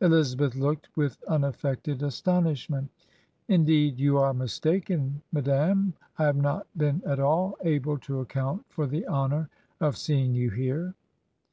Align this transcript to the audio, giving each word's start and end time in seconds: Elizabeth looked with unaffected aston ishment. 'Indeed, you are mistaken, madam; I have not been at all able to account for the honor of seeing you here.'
Elizabeth 0.00 0.56
looked 0.56 0.88
with 0.96 1.22
unaffected 1.28 2.02
aston 2.02 2.42
ishment. 2.42 2.88
'Indeed, 3.46 4.00
you 4.00 4.18
are 4.18 4.34
mistaken, 4.34 5.22
madam; 5.30 5.94
I 6.18 6.24
have 6.24 6.36
not 6.38 6.66
been 6.76 7.00
at 7.06 7.20
all 7.20 7.56
able 7.62 7.96
to 7.98 8.18
account 8.18 8.64
for 8.68 8.88
the 8.88 9.06
honor 9.06 9.48
of 9.80 9.96
seeing 9.96 10.34
you 10.34 10.50
here.' 10.50 10.94